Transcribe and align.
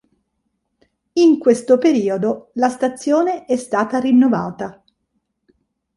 In 1.13 1.37
questo 1.37 1.77
periodo, 1.77 2.49
la 2.55 2.69
stazione 2.69 3.45
è 3.45 3.55
stata 3.55 3.99
rinnovata. 3.99 4.83